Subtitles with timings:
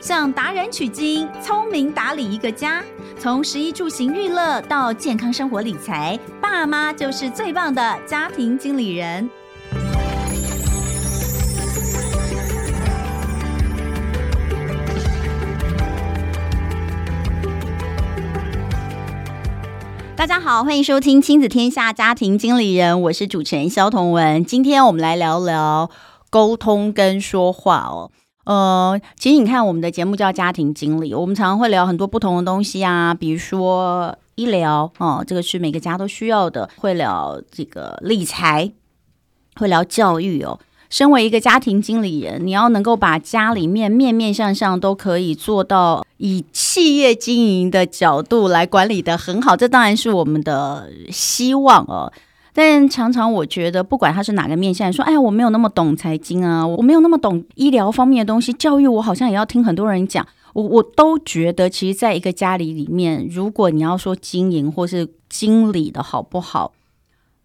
[0.00, 2.82] 向达人取经，聪明打理一个家。
[3.18, 9.28] 从食衣住行娱乐到健康生活理财，爸妈就是最棒的家庭经理人。
[20.16, 24.42] 大家好，欢迎收听《亲子天下家庭经理人》，我是主持人萧彤文。
[24.42, 25.90] 今天我们来聊聊
[26.30, 28.10] 沟通跟说话哦。
[28.50, 38.72] 呃，其实你看，我们的节目叫家庭经理，我们常常会聊很多不同的东西啊，比如说医疗哦，这个是每个家都需要的；会聊这个理财，
[39.54, 40.58] 会聊教育哦。
[40.88, 52.12] 身为一个家庭经理人，你要能够把家里面面面相相都可以做到以企业经营的角度来管理得很好，这当然是我们的希望哦。
[52.62, 66.74] 但常常我觉得，不管他是哪个面向，说，哎呀，我没有那么懂财经啊，我没有那么懂医疗方面的东西，教育我好像也要听很多人讲，我我都觉得，其实在一个家里里面，如果你要说经营或是经理的好不好，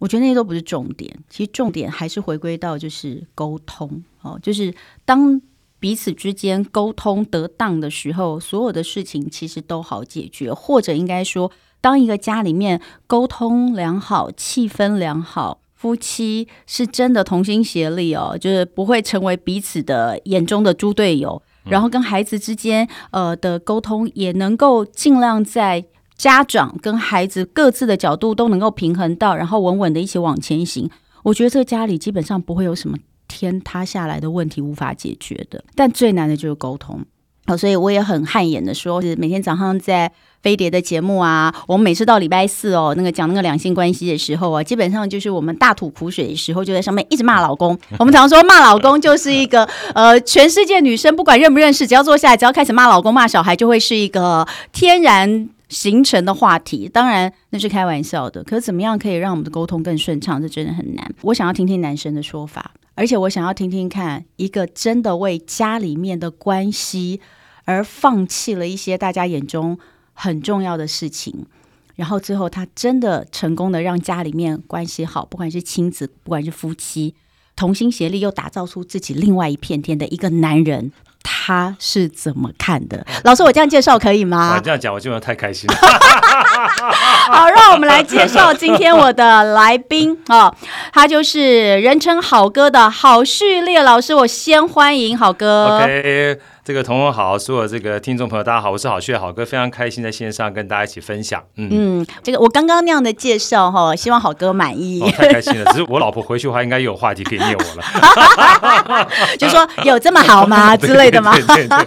[0.00, 4.74] 我觉得那些都不是重点，其实重点还是回归到就是沟通哦，就是
[5.06, 5.40] 当
[5.80, 11.50] 彼此之间沟通得当的时候，所有的事情其实都好解决，或者应该说。
[11.80, 21.42] 当一个家里面沟通良好、气氛良好，夫妻是真的同心协力哦，就是不会成为彼此的眼中的猪队友。
[21.64, 25.84] 然后跟孩子之间呃的沟通也能够尽量在
[26.16, 30.88] 家长跟孩子各自的角度都能够平衡到，然后稳稳的一起往前行。
[31.24, 35.64] 我觉得这个家里基本上不会有什么天塌下来的问题无法解决的。
[35.74, 37.04] 但最难的就是沟通。
[37.46, 40.12] 好，所以我也很汗颜的说，是每天早上在
[40.46, 47.76] 飞碟的节目啊，我们每次到礼拜四哦，那个讲那个两性关系的时候啊，基本上就是我们大吐苦水的时候，就在上面一直骂老公。
[47.98, 56.88] 我们常说骂老公就是一个呃，全世界女生不管认不认识，只要坐下来，只要开始骂老公骂小孩，就会是一个天然形成的话题。
[56.88, 61.12] 当然那是开玩笑的，可是怎么样可以让我们的沟通更顺畅，这真的很难。
[61.22, 62.70] 我想要听听男生的说法。
[62.94, 67.20] 而且我想要听听看，一个真的为家里面的关系
[67.64, 69.76] 而放弃了一些大家眼中
[70.16, 71.46] 很重要的事情，
[71.94, 77.14] 然后最后他真的成功的让家里面关系好，不管是亲子，不管是夫妻，
[77.54, 80.90] 同心协力又打造出自己另外一片天的一个男人。
[81.28, 83.04] 他是怎么看的？
[83.24, 84.54] 老师，我这样介绍可以吗？
[84.54, 85.74] 我这样讲，我基本上太开心了。
[87.32, 90.54] 好，让我们来介绍今天我的来宾哦，
[90.92, 94.14] 他就是人称好哥的好序列老师。
[94.14, 95.78] 我先欢迎好哥。
[95.78, 96.40] OK。
[96.66, 101.40] 这个彤雯好，所有这个听众朋友，大家好，我是郝旭烈郝哥，非常开心在线上跟大家一起分享。
[101.54, 105.00] 嗯嗯，这个我刚刚那样的介绍哈，希望郝哥满意。
[105.00, 109.06] 哦，太开心了，只是我老婆回去的话，应该有话题可以念我了。
[109.38, 111.32] 就说有这么好吗 之类的吗？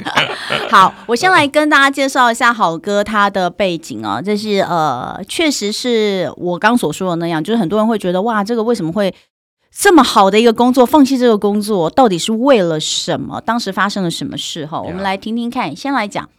[0.72, 9.14] 好，我先来跟大家介绍一下郝哥他的背景啊，这是呃，确实是我刚所说的那样，就是很多人会觉得哇，这个为什么会？
[9.80, 13.40] 这么好的一个工作，放弃这个工作到底是为了什么？
[13.40, 14.66] 当时发生了什么事？
[14.66, 15.74] 哈，我们来听听看。
[15.74, 16.30] 先来讲，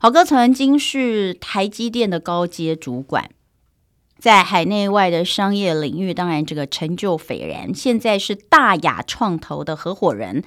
[0.00, 3.30] 郝哥曾经是台积电的高阶主管，
[4.18, 7.72] 在海内外的商业领域，当然这个成就斐然。
[7.72, 10.42] 现在是大雅创投的合伙人，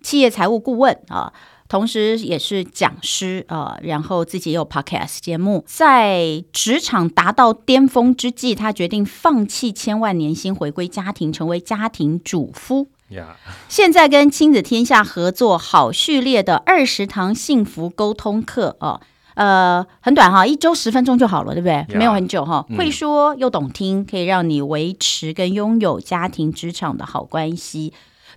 [0.00, 1.34] 企业财务顾问啊。
[1.70, 12.88] 同时也是讲师啊、呃，然后自己也有 podcast 节目，在职场达到巅峰之际，他决定放弃千万年薪，回归家庭，成为家庭主夫。
[13.08, 13.34] Yeah.
[13.68, 19.00] 现在跟亲子天下合作好序列的二十堂幸福沟通课哦，
[19.34, 27.92] 呃，很短哈，一周十分钟就好了，对不对.没有很久哈，会说又懂听，可以让你维持跟拥有家庭职场的好关系。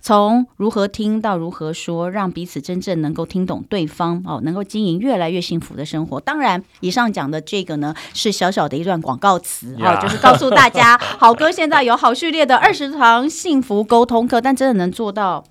[0.06, 6.20] 从如何听到如何说，让彼此真正能够听懂对方哦，能够经营越来越幸福的生活。
[6.20, 15.42] 当然，以上讲的这个呢，是小小的一段广告词啊 Yeah.、哦，就是告诉大家， 好哥现在有好序列的二十堂幸福沟通课，但真的能做到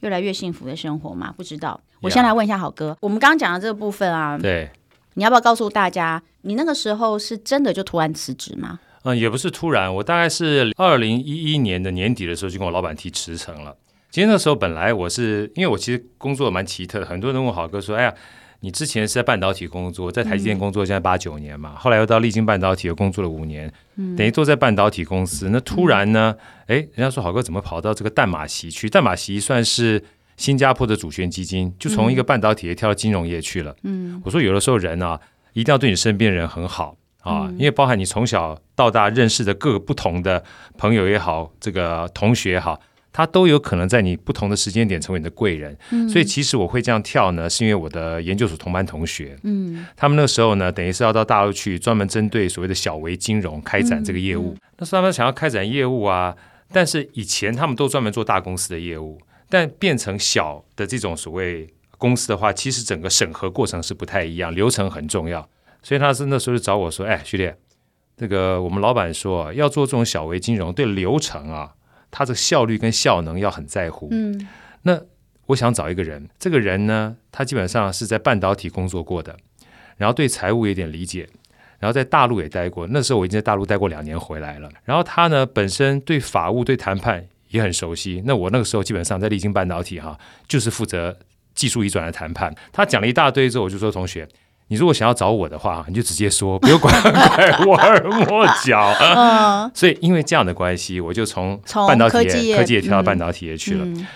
[0.00, 1.32] 越来越幸福的生活吗？
[1.34, 1.80] 不知道。
[2.02, 4.70] 我先来问一下好哥.我们刚刚讲的这个部分啊，对，
[5.14, 8.80] 你要不要告诉大家，你那个时候是真的就突然辞职吗？
[9.04, 13.74] 嗯，也不是突然，我大概是二零一一年的年底的时候就跟我老板提辞呈了。
[14.14, 18.14] 其实那时候本来我是因为我其实工作蛮奇特的，很多人问好哥说：“哎呀，
[18.60, 25.48] 你之前是在半导体工作，在台积电工作，现在八九年嘛，嗯、后来又到立晶半导体又工作了五年，嗯、等于都在半导体公司。
[25.50, 26.32] 那突然呢，
[26.68, 28.88] 哎、嗯，人家说好哥怎么跑到这个淡马锡去？
[28.88, 30.00] 淡马锡算是
[30.36, 33.74] 新加坡的主权基金，就从一个半导体业跳到金融业去了。
[33.82, 35.20] 嗯，我说有的时候人啊，
[35.54, 40.44] 一定要对你身边人很好啊，嗯、因为包含你从小到大认识的各个不同的
[40.78, 42.80] 朋友也好，这个同学也好。”
[43.16, 45.74] 他都有可能在你不同的时间点成为你的贵人。
[45.92, 54.56] 嗯、所以其实我会这样跳呢，是因为我的研究所同班同学，嗯，他们那个时候呢，等于是要到大陆去专门针对所谓的小微金融开展这个业务。
[54.78, 56.34] 那时候他们想要开展业务啊，
[56.72, 65.48] 但是以前他们都专门做大公司的业务，但变成小的这种所谓公司的话，其实整个审核过程是不太一样，流程很重要。
[65.84, 67.56] 所以他是那时候就找我说：“哎，徐烈，
[68.16, 71.74] 这个我们老板说要做这种小微金融，对流程啊。”
[72.16, 74.06] 他的效率跟效能要很在乎。
[74.12, 74.46] 嗯，
[74.82, 75.00] 那
[75.46, 79.36] 我想找一个人，这个人呢，他基本上是在半导体工作过的，
[79.96, 81.28] 然后对财务有点理解，
[81.80, 82.86] 然后在大陆也待过。
[82.86, 84.70] 那时候我已经在大陆待过两年回来了。
[84.84, 88.22] 然后他呢，本身对法务、对谈判也很熟悉。
[88.24, 90.16] 那我那个时候基本上在立晶半导体哈，
[90.46, 91.18] 就是负责
[91.56, 92.54] 技术移转的谈判。
[92.72, 94.28] 他讲了一大堆之后，我就说同学。
[94.68, 96.90] 你如果想要找我的话， 你就直接说，不用拐
[97.66, 98.94] 弯抹角。
[99.00, 103.84] 嗯、 所以因为这样的关系，我就从半导体业、科技业，科技业跳到半导体业去了。
[103.84, 104.06] 嗯、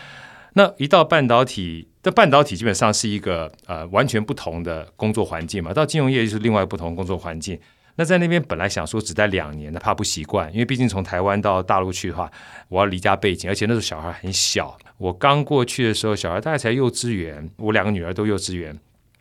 [0.55, 5.73] 那一到半导体，这半导体基本上是一个呃完全不同的工作环境嘛。
[5.75, 7.59] 到金融业就是另外不同工作环境。
[7.97, 12.31] 那在那边本来想说只待两年的，怕不习惯，因为毕竟从台湾到大陆去的话，
[12.69, 14.79] 我要离家背景，而且那时候小孩很小。
[14.99, 18.79] 我刚过去的时候，小孩大概才幼稚园，我两个女儿都幼稚园。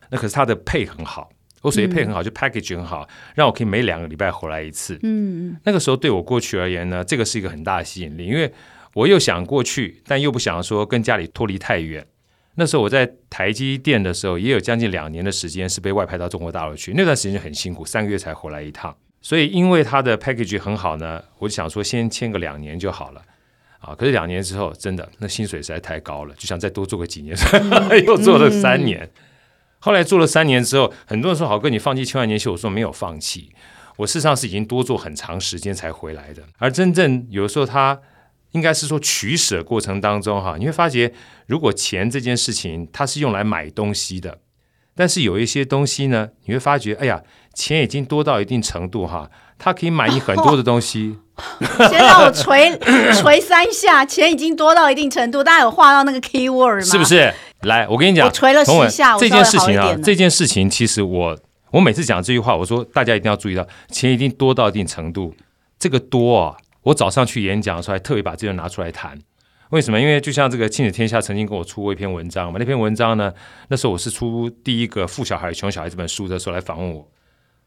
[0.09, 1.29] 那可是他的配很好，
[1.61, 4.97] 我所谓配很好，就 package 很好，让我可以每两个礼拜回来一次。
[5.03, 8.51] 嗯，那个时候对我过去而言呢，这个是一个很大的吸引力，因为
[8.93, 12.05] 我又想过去，但又不想说跟家里脱离太远。
[12.55, 18.95] 那时候我在台积电的时候，也有将近两年的时间是被外派到中国大陆去，那段时间就很辛苦，三个月才回来一趟。
[19.21, 23.21] 所以因为他的 package 很好呢，我就想说先签个两年就好了。
[23.79, 27.37] 啊，可是两年之后，真的那薪水实在太高了，就想再多做个几年，
[28.07, 29.03] 又做了三年。
[29.03, 29.23] 嗯
[29.87, 33.53] 后来做了三年之后，很多人说：“好哥，你放弃千万年薪？”我说：“没有放弃，
[33.95, 36.43] 我事实上是已经多做很长时间才回来的。
[36.57, 37.97] 而真正有的时候，他
[38.51, 41.13] 应该是说取舍过程当中，哈，你会发觉，
[41.45, 44.39] 如果钱这件事情它是用来买东西的，
[44.93, 47.21] 但是有一些东西呢，你会发觉，哎呀，
[47.53, 51.17] 钱已经多到一定程度，哈，它可以买你很多的东西。
[51.89, 52.75] 先让我捶
[53.13, 56.81] 捶三下，钱已经多到一定程度，大家有画到那个 key word 吗？
[56.81, 57.31] 是不是？
[57.61, 61.37] 来，我跟你讲，我锤了十下，这件事情啊，这件事情其实我
[61.71, 65.33] 我每次讲这句话，我说大家一定要注意到，钱一定多到一定程度，
[65.79, 69.19] 这个多啊，我早上去演讲的时候还特别把这个拿出来谈。
[69.71, 69.99] 为什么？
[69.99, 73.33] 因为就像这个亲子天下曾经跟我出过一篇文章嘛，那篇文章呢，
[73.67, 77.05] 那时候我是出第一个富小孩穷小孩这本书的时候来访问我，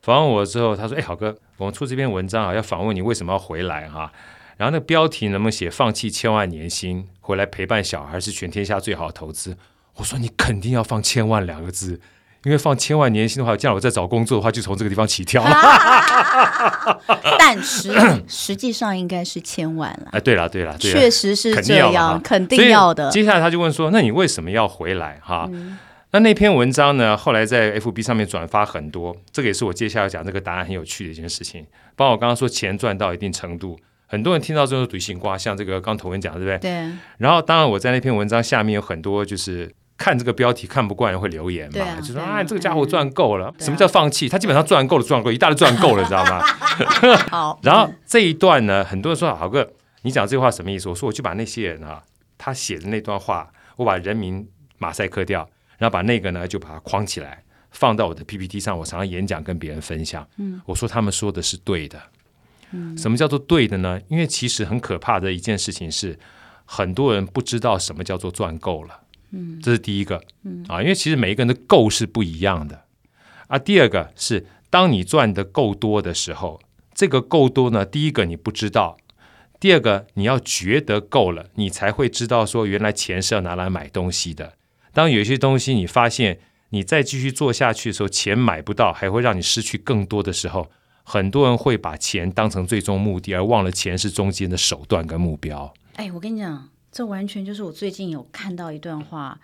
[0.01, 4.11] 访问我之后，他说：“哎，好哥，我们出这篇文章啊，要访问你为什么要回来哈？
[4.57, 9.59] 然后那个标题能不能写‘放弃千万年薪回来陪伴小孩是全天下最好的投资’？”
[9.97, 12.01] 我说你肯定要放千万两个字，
[12.45, 15.45] 因为放千万年薪的话，将来我再找工作的话，就从这个地方起跳。
[17.39, 17.93] 但实
[18.27, 20.09] 实际上应该是千万了。
[20.13, 23.11] 哎，对了对了，确实是这样，肯定要的。
[23.11, 25.79] 接下来他就问说：“那你为什么要回来？”哈，嗯、
[26.13, 27.17] 那那篇文章呢？
[27.17, 31.67] 后来在 FB 上面转发很多，这个也是我接下来讲这个答案很有趣的一件事情。
[31.97, 33.79] 包括我刚刚说钱赚到一定程度。
[34.07, 36.59] 很多人听到之后都心瓜，像这个刚头文讲，对不对？
[36.59, 36.71] 对。
[37.19, 43.49] 然后，当然我在那篇文章下面有很多，就是看这个标题看不惯人会留言嘛，啊、就说啊，啊这个家伙赚够了。
[43.49, 44.31] 啊、什么叫放弃？
[44.31, 46.41] 他基本上赚够了，赚够一大堆赚够了，你知道吗？
[47.29, 47.61] 好。
[47.62, 49.70] 然后这一段呢，很多人说好哥，
[50.00, 50.88] 你讲这句话什么意思？
[50.88, 52.02] 我说我就把那些人啊，
[52.38, 54.49] 他写的那段话，我把人名
[54.79, 58.78] 马赛克掉，然后把那个呢就把它框起来，放到我的 PPT 上。
[58.78, 62.00] 我常常演讲跟别人分享，嗯，我说他们说的是对的。
[62.97, 64.00] 什么叫做对的呢？
[64.09, 66.19] 因为其实很可怕的一件事情是，
[66.64, 69.00] 很多人不知道什么叫做赚够了。
[69.31, 70.23] 嗯，这是第一个。
[70.45, 72.85] 嗯啊，因为其实每一个人的够是不一样的。
[73.49, 76.61] 啊，第二个是，当你赚的够多的时候，
[76.95, 78.97] 这个够多呢，第一个你不知道，
[79.59, 84.55] 第二个你要觉得够了，你才会知道说原来钱是要拿来买东西的。
[84.93, 90.71] 当有一些东西你发现你再继续做下去的时候，钱买不到，还会让你失去更多的时候。
[91.03, 95.75] 很多人会把钱当成最终目的，而忘了钱是中间的手段跟目标。
[95.95, 99.38] 哎，我跟你讲，这完全就是我最近有看到一段话，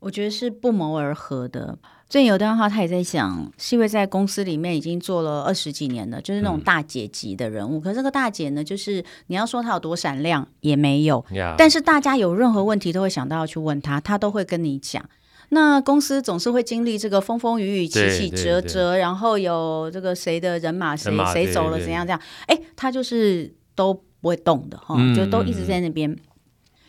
[0.00, 1.78] 我觉得是不谋而合的。
[2.08, 7.78] 最近有段话，他也在讲，是因为在公司里面已经做了二十几年了，就是那种大姐级的人物。
[7.78, 11.22] 嗯、可是这个大姐呢，就是你要说她有多闪亮也没有.
[11.58, 15.04] 但是大家有任何问题都会想到要去问她，她都会跟你讲。
[15.50, 26.16] 那公司总是会经历这个风风雨雨、起起折折，然后有这个谁的人马谁谁走了怎样这样，哎，他就是都不会动的哈，嗯、就都一直在那边。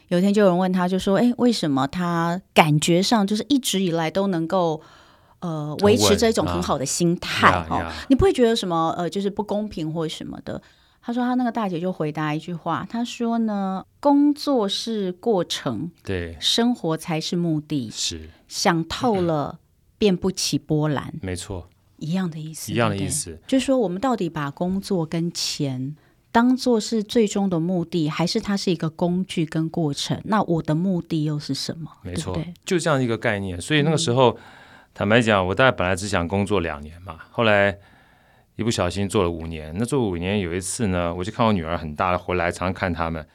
[0.09, 4.81] 嗯、有一天就有人问他，就说：“哎，为什么他感觉上就是一直以来都能够
[5.39, 7.51] 呃维持这种很好的心态？
[7.63, 10.61] 哈，你不会觉得什么呃就是不公平或什么的？”
[11.01, 18.29] 他说他那个大姐就回答一句话，他说呢，工作是过程，对，生活才是目的，是。
[18.47, 19.59] 想透了
[19.97, 25.95] 便不起波澜，没错，一样的意思，一样的意思，就是说我们到底把工作跟钱。
[26.31, 30.21] 当做是最终的目的，还是它是一个工具跟过程？
[30.25, 31.89] 那我的目的又是什么？
[32.03, 33.59] 没错，对对就这样一个概念。
[33.59, 34.37] 所以那个时候，嗯、
[34.93, 37.77] 坦白讲，我大概本来只想工作两年嘛，后来
[38.55, 39.73] 一不小心做了五年。
[39.77, 43.25] 那做五年，有一次呢，我就看我女儿很大了回来，常常看他们。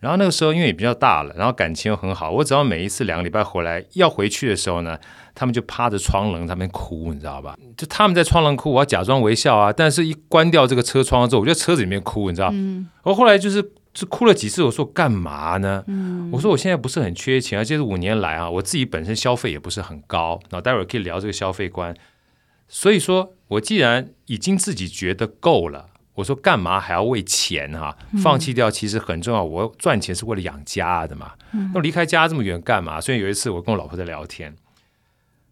[0.00, 4.98] 然后那个时候因为也比较大了，然后感情又很好，我只要每一次两个礼拜回来要回去的时候呢，
[5.34, 7.56] 他们就趴着窗棱上面哭，你知道吧？
[7.76, 9.72] 就他们在窗棱哭，我要假装微笑啊。
[9.72, 12.50] 但是一关掉这个车窗之后，我就在车子里面哭，你知道。
[12.52, 12.86] 嗯。
[13.02, 13.62] 我后来就是
[13.94, 15.82] 就哭了几次，我说干嘛呢？
[15.86, 16.28] 嗯。
[16.32, 20.38] 我说我现在不是很缺钱，而且是五年来啊，我自己本身消费也不是很高。
[20.50, 21.96] 然后待会儿可以聊这个消费观。
[22.68, 25.86] 所以说我既然已经自己觉得够了。
[26.14, 27.96] 我说干嘛还要为钱哈、啊？
[28.22, 29.42] 放弃掉其实很重要。
[29.42, 31.32] 我赚钱是为了养家的嘛。
[31.72, 33.00] 那离开家这么远干嘛？
[33.00, 34.54] 所以有一次我跟我老婆在聊天，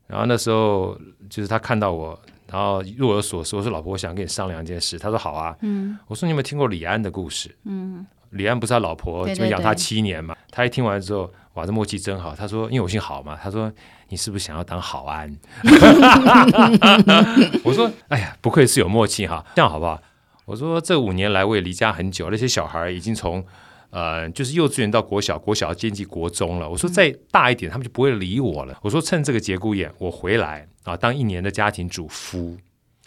[0.06, 0.96] 然后那时候
[1.28, 2.18] 就是她看到我，
[2.50, 3.56] 然后若有所思。
[3.56, 4.98] 我说老婆，我想跟你商量一件事。
[4.98, 5.56] 她说好啊。
[5.62, 7.54] 嗯我说你有没有听过李安的故事？
[7.64, 10.34] 嗯李安不是他老婆就养他七年嘛？
[10.50, 12.34] 他一听完之后，哇，这默契真好。
[12.34, 13.38] 他说因为我姓郝嘛。
[13.42, 13.70] 他说
[14.08, 15.36] 你是不是想要当郝安？
[17.62, 19.44] 我说哎呀，不愧是有默契哈。
[19.54, 20.00] 这样好不好？
[20.44, 23.44] 我说这五年来我也离家很久，那些小孩已经从
[23.90, 26.68] 呃就是幼稚园到国小，国小接近国中了。
[26.68, 28.76] 我说再大一点，他们就不会理我了。
[28.82, 32.56] 我说趁这个节骨眼，我回来啊，当一年的家庭主夫，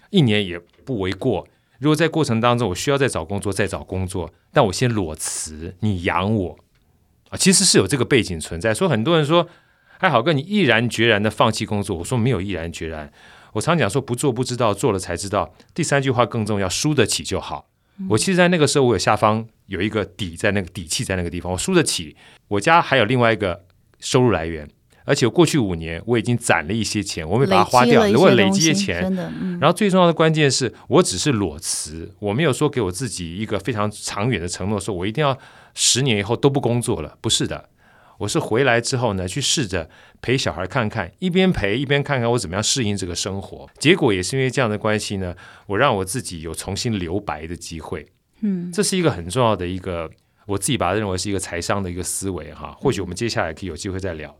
[0.10, 1.48] 一年也不为过。
[1.80, 6.58] 如果在过程当中我需要再找工作，再找工作，但我先裸辞，你养我
[7.30, 7.38] 啊。
[7.38, 8.74] 其实是有这个背景存在。
[8.74, 9.46] 说很多人说，
[9.98, 11.98] 哎，好哥，你毅然决然的放弃工作。
[11.98, 13.12] 我说没有毅然决然。
[13.56, 15.54] 我常讲说不做不知道，做了才知道。
[15.74, 17.70] 第三句话更重要，输得起就好。
[18.10, 22.18] 我其实，在那个时候，我有下方有一个底，在那个底气在那个地方，我输得起。
[22.50, 23.64] 我家还有另外一个
[24.02, 24.70] 收入来源，
[25.06, 29.10] 而且过去五年我已经攒了一些钱，我没把它花掉，如果累积一些钱。
[29.62, 35.38] 然后最重要的关键是我只是裸辞，我没有说给我自己一个非常长远的承诺，说我一定要
[35.74, 37.70] 十年以后都不工作了，不是的。
[38.18, 39.90] 我是回来之后呢，去试着
[40.22, 43.70] 陪小孩看看，一边陪一边看看我怎么样适应这个生活。
[43.78, 45.36] 结果也是因为这样的关系呢，
[45.68, 48.06] 我让我自己有重新留白的机会。
[48.42, 50.10] 嗯，这是一个很重要的一个，
[50.46, 52.76] 我自己把它认为是一个财商的一个思维哈。
[52.80, 54.34] 或许我们接下来可以有机会再聊。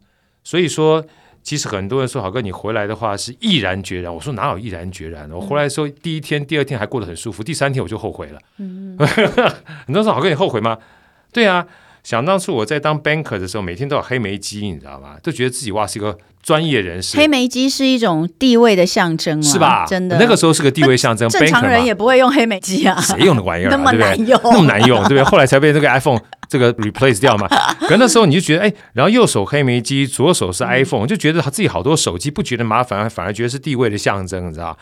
[0.44, 1.06] 所以说，
[1.44, 4.14] 其实很多人说，好哥你回来的话是毅然决然。
[4.14, 5.30] 我说哪有毅然决然？
[5.32, 8.40] 我回来的时候第一天、第二天还过得很舒服，第三天我就后悔了。
[8.58, 10.78] 嗯， 很多人说好哥你后悔吗？
[11.34, 11.68] 对啊。
[12.06, 15.16] 想当初我在当 banker 的时候，每天都有黑莓机，你知道吗？
[15.24, 17.18] 都觉得自己哇是一个专业人士。
[17.18, 19.88] 黑莓机是一种地位的象征，是吧？
[19.88, 21.28] 真的，那个时候是个地位象征。
[21.28, 23.72] 正常人也不会用黑莓机啊，谁用的玩意儿、啊？
[23.72, 25.24] 那么难用，那么难用，对不对？
[25.24, 27.48] 后来才被这个 iPhone 这个 replace 掉嘛。
[27.88, 34.78] 可那时候你就觉得，哎，然后右手黑莓机，左手是 iPhone，就觉得自己好多手机不觉得麻烦，反而觉得是地位的象征，你知道？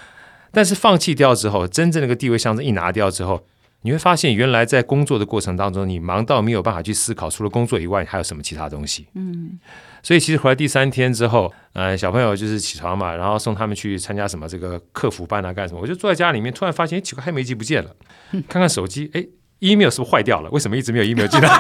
[0.52, 3.46] 但是放弃掉之后，真正那个地位象征一拿掉之后。
[3.84, 9.08] 你会发现，原来在工作的过程当中，你忙到没有办法去思考，除了工作以外，还有什么其他东西？
[9.14, 9.60] 嗯，
[10.02, 15.82] 所以其实回来第三天之后，呃，小朋友就是起床嘛，然后送他们去参加什么这个客服班啊，干什么？
[15.82, 17.94] 我就坐在家里面，突然发现，哎，奇怪，黑莓机不见了，
[18.48, 19.26] 看看手机，哎
[19.60, 20.50] ，email 是不是坏掉了？
[20.52, 21.50] 为什么一直没有 email 进来？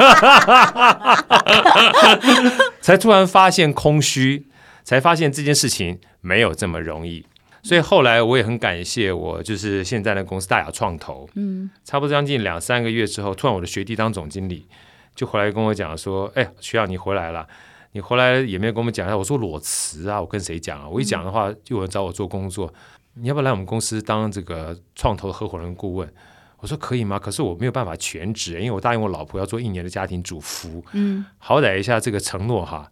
[2.80, 4.48] 才突然发现空虚，
[4.84, 7.26] 才发现这件事情没有这么容易。
[7.64, 14.68] 所以后来我也很感谢我就是现在的公司大雅创投，嗯，差不多将近两三个月之后，突然我的学弟当总经理，
[15.16, 17.48] 就回来跟我讲说，哎，徐长你回来了，
[17.94, 20.90] 你回来也没有跟我们讲一下，我说裸辞啊，我跟谁讲啊？
[20.90, 22.72] 我一讲的话，就有人找我做工作，
[23.14, 26.14] 你要不要来我们公司当这个创投的合伙人顾问？
[26.60, 27.18] 我说可以吗？
[27.18, 32.92] 可是我没有办法全职，因为我答应我老婆要做一年的家庭主妇，嗯，好歹一下这个承诺哈。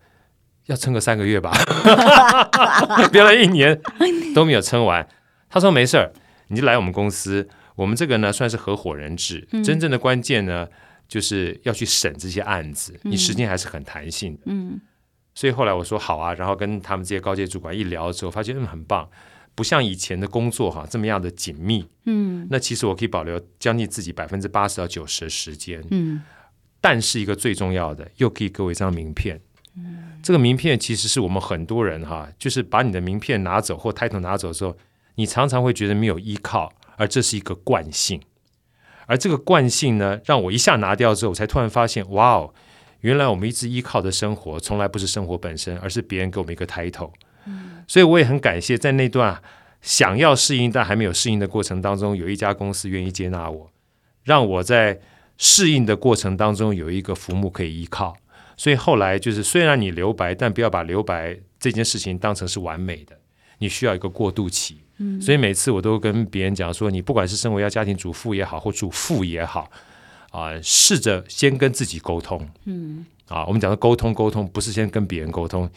[0.67, 1.51] 要撑个三个月吧，
[3.11, 3.79] 别了一年
[4.33, 5.07] 都没有撑完。
[5.49, 6.11] 他说没事儿，
[6.47, 7.47] 你就来我们公司。
[7.75, 10.67] 我们这个呢算是合伙人制，嗯、真正的关键呢
[11.07, 14.41] 就是要去审这些案子，你时间还是很弹性的。
[14.45, 14.79] 嗯，
[15.33, 19.09] 所以后来我说好啊，然后跟他们这些高阶主管一聊之后，发现嗯很棒，
[19.55, 21.87] 不像以前的工作哈这么样的紧密。
[22.05, 25.83] 嗯，那其实我可以保留将近自己百分之八十到九十的时间。
[25.89, 26.21] 嗯，
[26.79, 29.41] 但是一个最重要的，又可以给我一张名片。
[30.23, 34.77] 这个名片其实是我们很多人哈，就是把你的名片拿走或 title 拿走的时候，
[35.15, 38.21] 你常常会觉得没有依靠，而这是一个惯性。
[39.07, 42.53] 而这个惯性呢，让我一下拿掉之后，我才突然发现，哇哦，
[43.01, 47.11] 原来我们一直依靠的生活，从来不是生活本身，而是别人给我们一个 title。
[47.87, 49.41] 所以我也很感谢，在那段
[49.81, 53.71] 想要适应但还没有适应的过程当中，有一家公司愿意接纳我。
[54.23, 54.99] 让我在
[55.37, 58.15] 适应的过程当中有一个浮木可以依靠。
[58.61, 63.19] 所以后来就是，虽然你留白，但不要把留白这件事情当成是完美的，
[63.57, 64.83] 你需要一个过渡期。
[64.97, 69.61] 嗯，所以每次我都跟别人讲说，你不管是身为要家庭主妇也好，或主妇也好，
[70.29, 72.47] 啊、呃，试着先跟自己沟通。
[72.65, 75.67] 嗯，啊，我们讲的沟通，沟通不是先跟别人沟通，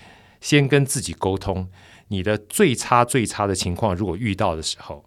[0.42, 1.66] 先跟自己沟通。
[2.08, 5.02] 你的最差最差的情况，如果遇到的时候，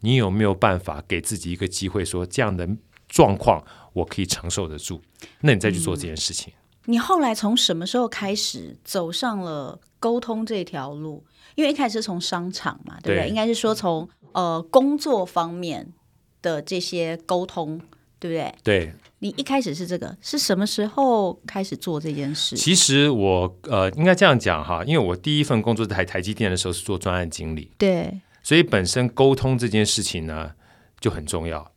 [0.00, 2.66] 你有没有办法给自己一个机会，说这样的
[3.08, 3.62] 状况
[3.92, 5.02] 我可以承受得住？
[5.42, 6.50] 那你再去做这件事情。
[6.54, 6.56] 嗯
[6.90, 11.24] 你后来从什么时候开始走上了沟通这条路？
[11.54, 13.26] 因为一开始是从商场嘛，对不对？
[13.26, 15.92] 对，应该是说从呃工作方面
[16.42, 17.80] 的这些沟通，
[18.18, 18.54] 对不对？
[18.64, 18.92] 对。
[19.22, 22.56] 你一开始是这个，是什么时候开始做这件事？
[22.56, 30.52] 其实我呃应该这样讲哈，因为我第一份工作在台台积电的时候是做专案经理，对，所以本身沟通这件事情呢
[30.98, 31.69] 就很重要。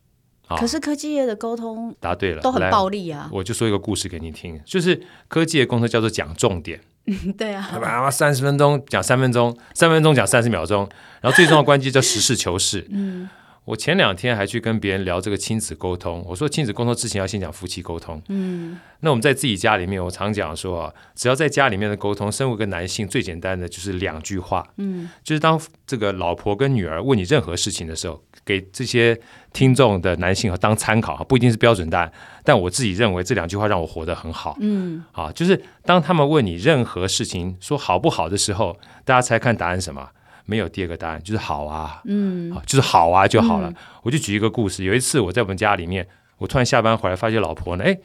[0.48, 3.28] 可是科技业的沟通答对了，都很暴力啊！
[3.32, 6.80] 我就说一个故事给你听，就是科技的沟通叫做讲重点。
[7.36, 10.88] 对啊，三十分钟讲三分钟，三分钟讲三十秒钟，
[11.20, 12.86] 然后最重要的关键叫实事求是。
[12.92, 13.28] 嗯。
[13.66, 18.20] 我前两天还去跟别人聊这个亲子沟通，我说亲子沟通之前要先讲夫妻沟通。
[18.28, 24.66] 嗯，那我们在自己家里面，我常讲说啊，只要在家里面的沟通，身为一个男性，最简单的就是两句话。
[24.76, 29.18] 嗯，就是当这个老婆跟女儿问你任何事情的时候，给这些
[29.52, 34.56] 听众的男性当参考，不一定是标准答案，但我自己认为这两句话让我活得很好。
[34.60, 40.08] 嗯，啊，就是当他们问你任何事情说好不好的时候，大家猜看答案什么？
[40.46, 43.70] 没有第二个答案，就是好啊，嗯，就是好啊就好了。
[43.70, 47.98] 嗯、我就举一个故事，有一次我在我们家里面，我突然下班回来，发现老婆呢，哎，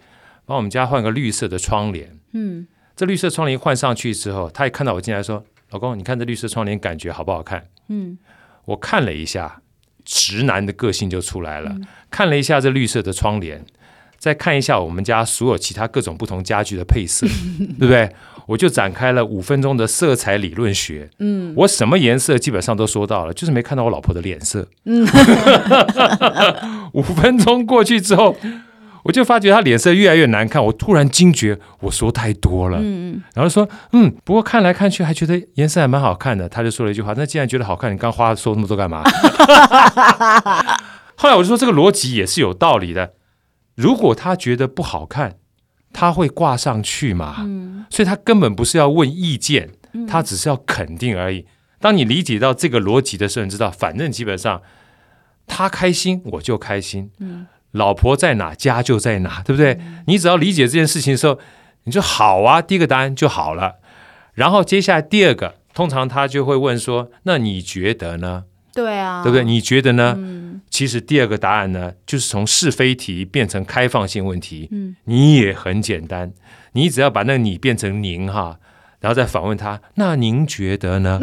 [0.46, 2.66] 帮我们家换个绿色的窗帘，嗯，
[2.96, 8.18] 这绿色窗帘换上去之后，她一看到我进来说：“老公，你看这绿色窗帘感觉好不好看？”嗯，
[8.64, 9.62] 我看了一下，
[10.12, 13.64] 直男的个性就出来了，嗯、看了一下这绿色的窗帘。
[14.18, 17.26] 再看一下我们家所有其他各种不同家具的配色，
[17.80, 18.10] 对不对？
[18.48, 21.10] 我就展开了五分钟的色彩理论学。
[21.20, 24.68] 嗯，我什么颜色基本上都说到了，就是没看到我老婆的脸色。
[24.86, 25.08] 嗯，
[26.92, 28.36] 五分钟过去之后，
[29.04, 30.64] 我就发觉他脸色越来越难看。
[30.66, 32.80] 我突然惊觉我说太多了。
[32.82, 36.48] 嗯，然后说嗯，不过看来看去还觉得颜色还蛮好看的。
[36.50, 39.04] 他就说了一句话：“那既然觉得好看，你刚花说那么多干嘛？”
[41.16, 43.14] 后来我就说这个逻辑也是有道理的。
[43.76, 45.38] 如果他觉得不好看，
[45.94, 47.38] 他会挂上去嘛？
[47.40, 49.72] 嗯，所以他根本不是要问意见，
[50.08, 51.46] 他只是要肯定而已。
[51.80, 54.62] 当你理解到这个逻辑的时候，你知道，反正基本上
[55.48, 59.80] 他开心我就开心，嗯，老婆在哪家就在哪，对不对？
[60.08, 61.40] 你只要理解这件事情的时候，
[61.84, 63.76] 你就好啊，第一个答案就好了。
[64.34, 69.44] 然后接下来第二个，通常他就会问说：“那你觉得呢？”对啊，对不对？
[69.44, 70.16] 你觉得呢？
[70.18, 74.70] 嗯，其实第二个答案呢，就是从是非题变成开放性问题。
[74.72, 76.32] 嗯，你也很简单，
[76.74, 78.60] 你只要把那个你变成您哈，
[79.00, 81.20] 然后再反问他，那您觉得呢？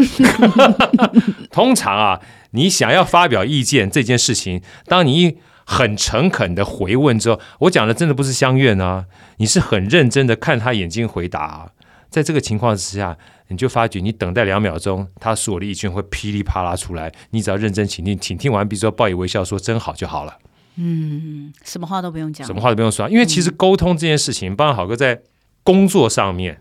[1.50, 9.05] 通常啊，你想要发表意见这件事情，当你很诚恳的回问之后，我讲的真的不是相怨啊，
[9.37, 11.70] 你是很认真的看他眼睛回答啊，
[12.09, 13.18] 在这个情况之下。
[13.48, 17.12] 你就发觉，你等待两秒钟，他所有的意见会噼里啪啦出来。
[17.31, 20.37] 你只要认真倾听，倾听完毕之后，报以微笑，说真好就好了。
[20.74, 23.09] 嗯，什么话都不用讲，什么话都不用说。
[23.09, 25.22] 因为其实沟通这件事情，包括好哥在
[25.62, 26.61] 工作上面，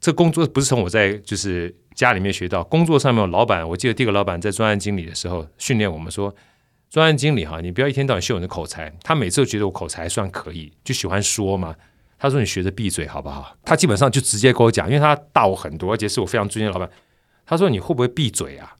[0.00, 2.64] 这工作不是从我在就是家里面学到。
[2.64, 6.34] 工作上面，老板，我记得第一个老板在专案经理的时候训练我们说，
[6.90, 8.92] 专案经理哈，你不要一天到晚秀你的口才。
[9.02, 11.74] 他每次都觉得我口才还算可以，就喜欢说嘛。
[12.20, 16.90] 他说：“你学着闭嘴好不好？”他基本上就直接跟我讲，因为他大我很多，而且是我非常尊敬的老板。
[17.46, 18.74] 他说：“你会不会闭嘴啊？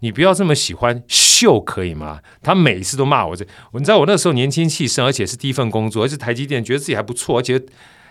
[0.00, 7.62] 你不要这么喜欢秀，可以吗？”他每次都骂我这，你知道我那时候年轻气盛，而且是第一份工作，而且台积电觉得自己还不错，而且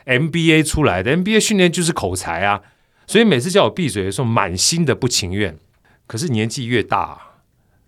[0.06, 2.62] MBA 出来的 MBA 训练就是口才啊，
[3.08, 5.58] 所以每次叫我闭嘴的时候，满心的不情愿。
[6.08, 7.20] 可是年纪越大，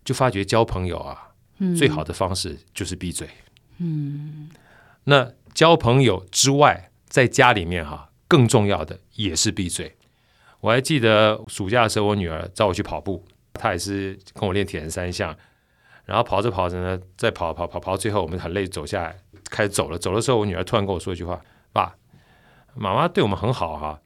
[0.04, 1.30] 就发觉交朋友啊，
[1.76, 3.28] 最好的方式就是闭嘴。
[3.78, 4.50] 嗯，
[5.04, 5.32] 那。
[5.54, 9.96] 交朋友之外，在家里面哈，更重要的也是闭嘴。
[10.62, 13.24] 我还记得暑假的时候，我女儿找我去跑步，
[13.54, 15.38] 她也是跟我练铁人三项。
[16.06, 19.16] 然后跑着跑着呢，再跑跑跑跑，最后我们很累，走下来
[19.52, 19.98] 开始走了。
[20.00, 21.40] 走的时候，我女儿突然跟我说一句话
[21.72, 21.94] ：“爸，
[22.74, 24.02] 妈妈对我们很好哈。”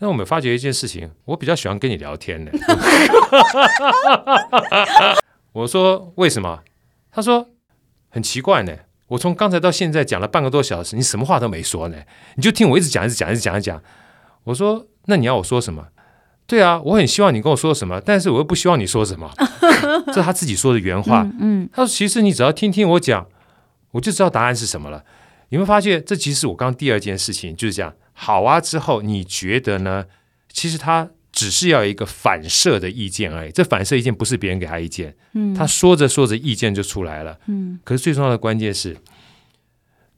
[0.00, 2.50] 那我们发觉一件事情，我比较喜欢跟你聊天呢。
[5.52, 6.62] 我说为什么？
[7.10, 7.48] 她说
[8.08, 8.72] 很奇怪呢。
[9.08, 11.96] 我从刚才到现在讲了半个多小时，你什么话都没说呢？
[12.36, 13.82] 你就听我一直讲，一直讲，一直讲，一直讲。
[14.44, 15.88] 我说，那你要我说什么？
[16.46, 19.28] 对啊，我很希望你跟我说什么，但是我又不希望你说什么。
[20.06, 21.22] 这是他自己说的原话。
[21.22, 23.26] 嗯，嗯，他说，其实你只要听听我讲，
[23.90, 25.04] 我就知道答案是什么了。
[25.48, 27.92] 你会发现，这其实是我刚刚第二件事情就是这样。
[28.12, 30.04] 好啊，之后你觉得呢？
[30.52, 31.08] 其实他
[31.40, 33.50] 只是要一个反射的意见而已。
[33.50, 37.80] 这反射意见不是别人给他意见，嗯，他说着说着意见就出来了，嗯。
[37.82, 38.98] 可是最重要的关键是，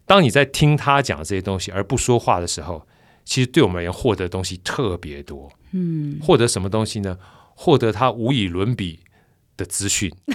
[0.05, 2.85] 当你在听他讲这些东西而不说话的时候，
[3.25, 6.19] 其实对我们而言获得的东西特别多，嗯。
[6.21, 7.17] 获得什么东西呢？
[7.55, 8.99] 获得他无以伦比
[9.57, 10.13] 的资讯，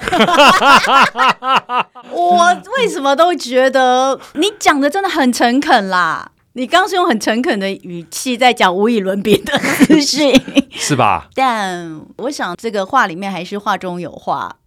[2.11, 6.31] 我为什么都觉得你讲的真的很诚恳啦？
[6.57, 10.33] 你刚刚是用很诚恳的语气在讲无以伦比的资讯，
[10.73, 11.29] 是吧？
[11.35, 14.57] 但我想这个话里面还是话中有话，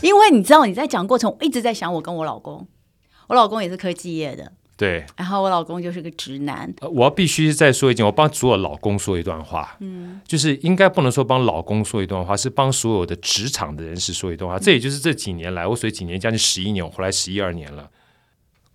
[0.00, 2.68] 因为你知道你在讲过程，我一直在想我跟我老公，
[3.26, 4.52] 我老公也是科技业的。
[4.76, 6.72] 对，然后我老公就是个直男。
[6.82, 14.56] 我要必须再说一件，我帮所有老公说一段话，嗯，就是应该不能说帮老公说一段话，是帮所有的职场的人士说一段话。
[14.56, 17.90] 嗯、这也就是这几年来，我所以几年将近十一年，我回来十一二年了，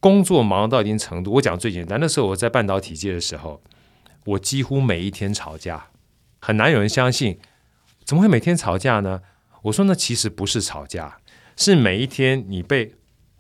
[0.05, 1.31] 工作忙到一定程度。
[1.31, 3.59] 我讲最简单，那时候我在半导体界的时候，
[4.25, 5.87] 我几乎每一天吵架，
[6.39, 7.39] 很难有人相信，
[8.03, 9.21] 怎么会每天吵架呢？
[9.63, 11.17] 我说那其实不是吵架，
[11.57, 12.93] 是每一天你被。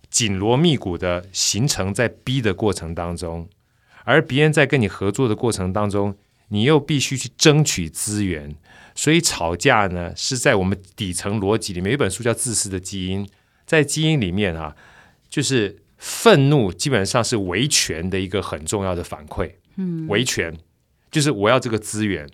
[0.07, 3.49] 紧锣密鼓的行程在逼的过程当中，
[4.05, 6.15] 而别人在跟你合作的过程当中，
[6.47, 8.55] 你又必须去争取资源，
[8.93, 11.91] 所以吵架呢是在我们底层逻辑里面。
[11.91, 13.25] 有一本书叫《自私的基因》，
[13.65, 14.73] 在基因里面啊，
[15.27, 19.53] 就是愤怒基本上是维权的一个很重要的反馈。
[19.75, 20.55] 嗯，维权
[21.09, 22.29] 就是我要这个资源。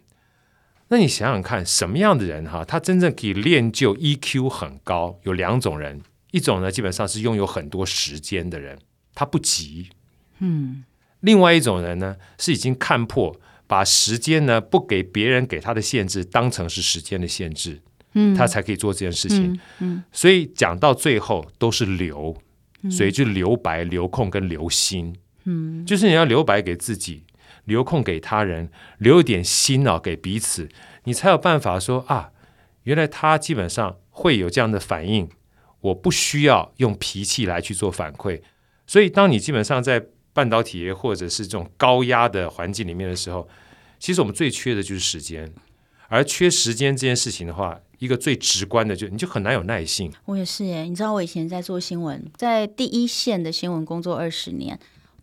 [0.89, 5.17] 那你想想看，什么样的人哈，他真正可以练就 EQ 很高？
[5.23, 6.01] 有两种人。
[6.31, 8.77] 一种呢，基本上是拥有很多时间的人，
[9.15, 9.87] 他不急。
[10.39, 10.83] 嗯，
[11.21, 17.81] 另外一种人呢，是已经看破，把时间呢不给别人给他的限制当成是时间的限制，
[18.15, 19.53] 嗯，他才可以做这件事情。
[19.53, 22.35] 嗯，嗯，所以讲到最后都是留，
[22.89, 25.15] 所以就留白、留空跟留心。
[25.43, 27.23] 嗯，就是你要留白给自己，
[27.65, 30.69] 留空给他人，留一点心啊给彼此，
[31.03, 32.31] 你才有办法说啊，
[32.83, 35.29] 原来他基本上会有这样的反应。
[35.81, 38.39] 我不需要用脾气来去做反馈，
[38.85, 43.49] 所以当你基本上在半导体业或者是这种高压的环境里面的时候，
[43.97, 45.51] 其实我们最缺的就是时间，
[46.11, 50.11] 而缺时间这件事情的话，一个最直观的就你就很难有耐性。
[50.25, 54.77] 我也是耶，你知道我以前在做新闻，在第一线的新闻工作二十年，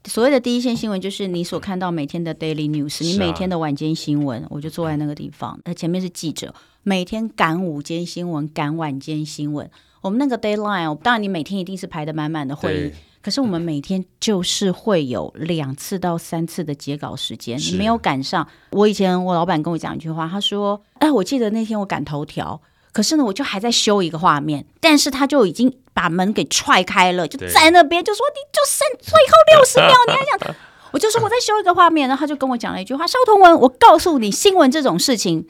[0.07, 9.71] 所谓的第一线新闻就是你所看到每天的 daily news，你每天的晚间新闻，我就坐在那个地方，那前面是记者，每天赶午间新闻，赶晚间新闻。
[10.01, 18.47] 我们那个 deadline，当然你每天一定是排的满满的会议，可是我们每天就是会有两次到三次的截稿时间，你没有赶上。
[18.71, 22.61] 我以前我老板跟我讲一句话，他说：“哎，我记得那天我赶头条，
[22.93, 30.57] 可是呢，我就还在修一个画面，但是他就已经把门给踹开了，就在那边就说你就剩最后六十秒，你还想？
[30.93, 35.47] 我就说我在修一个画面，然后他就跟我讲了一句话：肖同文，我告诉你，新闻这种事情。”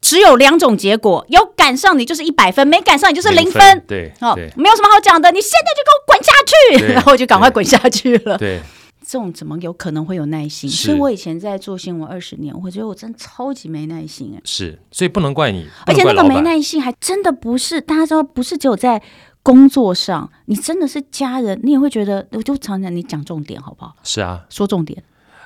[0.00, 3.60] 只有两种结果，有赶上你就是一百分，没赶上你就是零分。
[3.60, 6.07] 分对，哦，没有什么好讲的，你现在就给我
[6.48, 8.38] 去， 然后我就赶快滚下去了。
[8.38, 8.60] 对，
[9.04, 10.68] 这种怎么有可能会有耐心？
[10.68, 14.40] 所以我以前在做新闻二十年，我觉得我真的超级没耐心哎。
[14.44, 19.02] 是，所以不能怪你，而且那个没耐心还真的不是大家知道，不是只有在
[19.42, 23.94] 工作上，你真的是家人，你也会觉得，我就常常你讲重点好不好？
[24.02, 25.02] 是啊，说重点。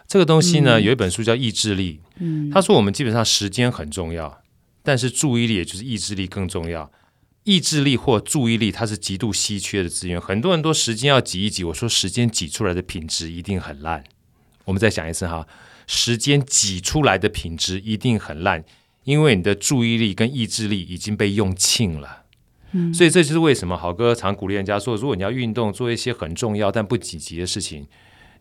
[0.08, 4.38] 这个东西呢，嗯、有一本书叫《意志力》，嗯，他说我们基本上时间很重要。
[4.84, 6.90] 但是注意力，也就是意志力更重要。
[7.44, 10.20] 意志力或注意力，它是极度稀缺的资源。
[10.20, 14.04] 很多人都时间要挤一挤，我说时间挤出来的品质一定很烂。
[14.64, 15.46] 我们再想一次哈，
[15.86, 18.64] 时间挤出来的品质一定很烂，
[19.02, 22.22] 因为你的注意力跟意志力已经被用尽了。
[22.70, 27.88] 嗯，所以这就是为什么好哥常鼓励人家说，如果你要运动，做一些很重要但不紧急的事情，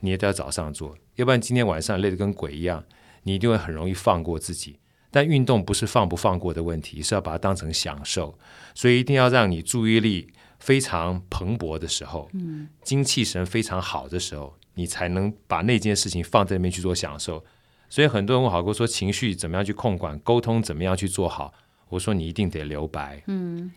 [0.01, 2.83] 你也都要早上做，要不然今天晚上累得跟鬼一样，
[3.23, 4.77] 你一定会很容易放过自己。
[5.12, 8.36] 但运动不是放不放过的问题，是要把它当成享受，
[8.74, 17.43] 所以一定要让你注意力非常蓬勃的时候，嗯，精气神非常好的时候，你才能把那件事情放在那边去做享受。
[17.89, 21.54] 所以很多人问好哥说，情绪怎么样去控管，沟通怎么样去做好？
[21.89, 23.69] 我说你一定得留白，嗯，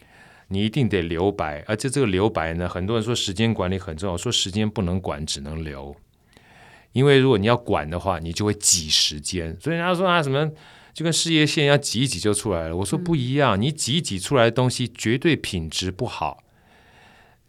[0.47, 5.97] 你一定得留白，而且这个留白呢，很多人说时间管理很重要，说时间不能管，只能留，
[6.92, 9.59] 因为如果你要管的话，你就会挤时间。
[9.61, 10.49] 所以人家说啊什么？
[10.94, 12.76] 就跟事业线要挤一挤就出来了。
[12.76, 16.44] 我说不一样，你挤一挤出来的东西绝对品质不好。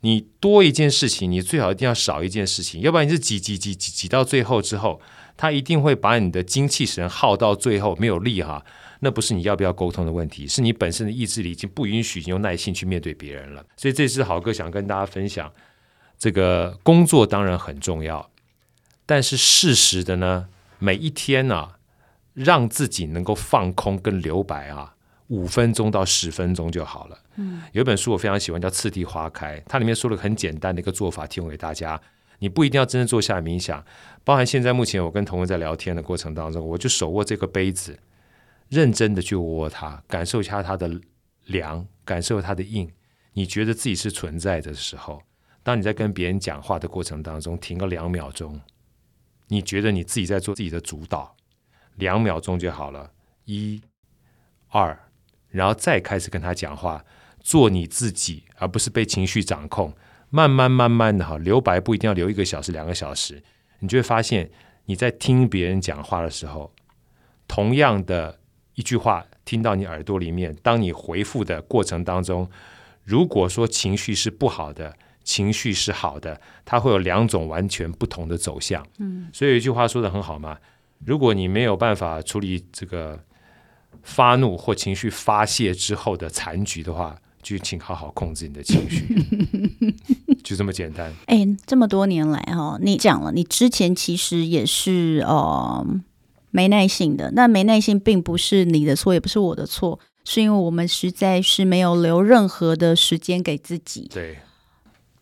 [0.02, 5.00] 你多一件事情，你最好一定要少一件事情，要不然你是挤挤挤挤挤到最后之后，
[5.38, 8.66] 他一定会把你的精气神耗到最后没有力哈。
[9.00, 13.64] 那不是你要不要沟通的问题，是你本身的意志力已经不允许你用耐心去面对别人了。
[13.78, 15.52] 所以这次好哥想跟大家分享。
[16.18, 18.32] 这个工作当然很重要，
[19.06, 20.48] 但是适时的呢，
[20.80, 21.75] 每一天呢、啊，
[22.36, 24.94] 让自己能够放空跟留白啊，
[25.30, 27.18] 五分钟到十分钟就好了。
[27.38, 32.00] 嗯，有一本书我非常喜欢，叫《次第花开》，它里面说了很简单的一个做法，提供给大家。
[32.40, 33.84] 你不一定要真正坐下来冥想，
[34.26, 37.98] 包含现在目前我跟同文在聊天的过程当中，我就手握这个杯子，
[38.68, 41.00] 认真的去握它，感受一下它的
[41.46, 42.92] 凉，感受它的硬。
[43.32, 45.22] 你觉得自己是存在的时候，
[45.64, 48.60] 当你在跟别人讲话的过程当中，停个两秒钟，
[49.48, 51.36] 你觉得你自己在做自己的主导，
[51.96, 53.12] 两秒钟就好了，
[53.46, 53.82] 一、
[54.70, 54.98] 二，
[55.50, 57.04] 然后再开始跟他讲话，
[57.40, 59.94] 做你自己，而不是被情绪掌控。
[60.30, 63.42] 慢慢慢慢的哈，留白不一定要留一个小时、两个小时，
[63.80, 64.50] 你就会发现
[64.86, 66.74] 你在听别人讲话的时候，
[67.48, 68.40] 同样的
[68.74, 72.50] 一句话听到你耳朵里面，当你回复的过程当中，
[73.04, 78.86] 如果说情绪是不好的，情绪是好的，它会有两种完全不同的走向。
[78.98, 80.58] 嗯，所以有一句话说的很好嘛，
[81.06, 83.20] 如果你没有办法处理这个
[84.02, 89.06] 发怒或情绪发泄之后的残局的话，就请好好控制你的情绪。
[90.44, 91.12] 就这么简单。
[91.28, 95.86] 哎、欸，这么多年来哈，你讲了，你之前其实也是呃
[96.52, 97.32] 没耐性的。
[97.32, 104.10] 那没耐性并不是你的错，也不是我的错，是因为我们实在是没有留任何的时间给自己。
[104.12, 104.38] 对。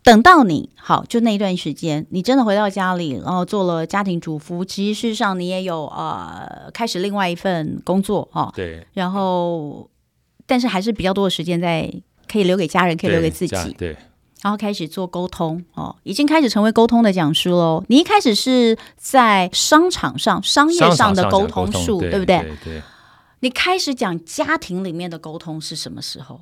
[0.03, 4.65] 等到你好，就那一段时间，你真的回到家里，然后做了家庭主妇。
[4.65, 8.51] 其实事实上，你也有呃开始另外一份工作哦。
[8.55, 8.85] 对。
[8.93, 9.89] 然后，
[10.45, 11.89] 但是还是比较多的时间在
[12.27, 13.55] 可以留给家人，可以留给自己。
[13.77, 13.93] 对。
[13.93, 13.97] 对
[14.41, 17.81] 然后开始做沟通哦，已经开始成为沟通的讲师喽。
[17.87, 22.39] 你一开始是在商场上、商业上的沟通术，对不对？
[22.39, 22.81] 对，对。
[23.39, 26.41] 你开始讲家庭里面的沟通是什么时候？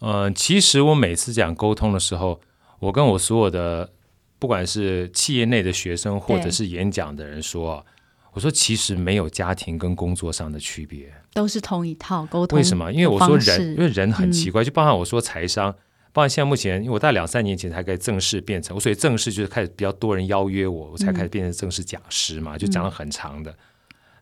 [0.00, 2.38] 呃，其实我每次讲沟通的时候，
[2.78, 3.90] 我跟我所有的
[4.38, 7.84] 不管是企业内的学生或者是演讲的人说，
[8.32, 12.56] 我说其实没有家庭跟工作上的区别，都是同一套沟通。
[12.56, 12.92] 为什么？
[12.92, 15.74] 因为我说人，因为人很奇怪，嗯、就包含我说财商。
[16.10, 23.54] 包括现在目前，因为我大概两三年前才开始正式变成，所以正式就是开始比较多人邀约我，我才开始变成正式讲师嘛，嗯、就讲了很长的。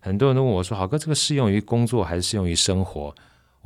[0.00, 3.14] 很多人都问我说：“郝哥，这个适用于工作还是适用于生活？”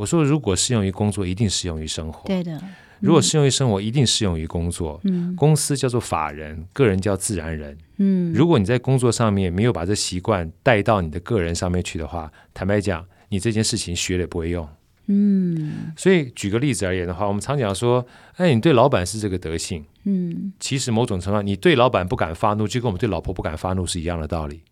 [0.00, 2.26] 我说：“如果适用于工作，一定适用于生活。
[2.26, 2.62] 对的，嗯、
[3.00, 4.98] 如果适用于生活，一定适用于工作。
[5.04, 7.76] 嗯，公司叫做法人，个人叫自然人。
[7.98, 14.66] 嗯，如果你在工作上面没有把这习惯带到你的个人上面去的话，坦白讲，你这件事情学了也不会用。”
[15.12, 24.62] 嗯，所以举个例子而言的话，我们常讲说，哎，你对老板是这个德性，嗯，其实某种程度上，你对老板不敢发怒，就跟我们对老婆不敢发怒是一样的道理。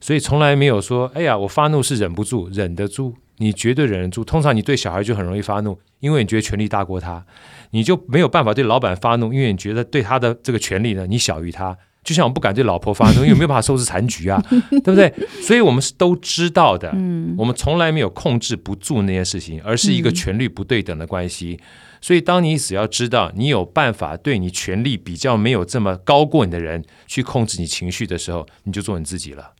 [0.00, 4.24] 所以从来没有说，哎呀，我发怒是忍不住，忍得住，你绝对忍得住。
[4.24, 7.24] 通常你对小孩就很容易发怒，因为你觉得权力大过他，
[7.70, 11.76] 你就没有办法对老板发怒，因为你觉得对他的这个权力呢，你小于他。
[12.04, 15.10] 就像我不敢对老婆发怒， 因为没有办法收拾残局啊，对不对？
[15.40, 21.58] 所以我们是都知道的，嗯，我们从来没有控制不住那些事情，而是一个权力不对等的关系。
[21.58, 21.64] 嗯、
[22.02, 29.52] 所以，当你只要知道你有办法对你权力比较没有这么高过你的人去控制你情绪的时候，你就做你自己了。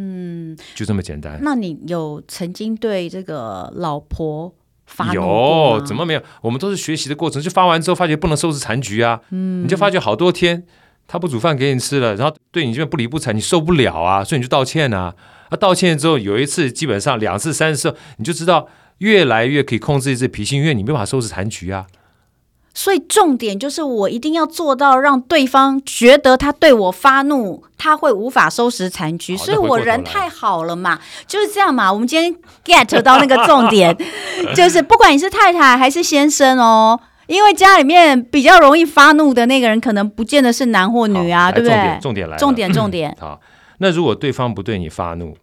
[0.00, 1.40] 嗯，就这么简单。
[1.42, 4.54] 那你有曾经对这个老婆
[4.86, 5.14] 发怒？
[5.14, 6.22] 有，怎么没有？
[6.40, 10.64] 我们都是学习的过程，就发完之后发觉不能收拾残局啊，嗯，你就发觉好多天。
[11.10, 15.14] 他不煮饭给你吃了，然后对你这边不理不睬，你受不了啊，所以你就道歉啊。
[15.48, 21.86] 啊，道歉之后有一次，基本上两次、三次，你就知道越来越可以控制自己脾气，因为你没办法收拾残局啊。
[22.78, 29.36] 所以重点就是我一定要做到让对方觉得他对我发怒，他会无法收拾残局。
[29.36, 31.92] 所以我人太好了嘛，就是这样嘛。
[31.92, 32.32] 我们今天
[32.64, 33.92] get 到那个重点，
[34.54, 37.00] 就是不管你是太太还是先生哦。
[37.26, 41.74] 因为家里面比较容易发怒的那个人，可能不见得是男或女啊，对不对？
[41.74, 43.16] 重点重点来，重点重点。
[43.18, 43.40] 好，
[43.78, 45.36] 那如果对方不对你发怒，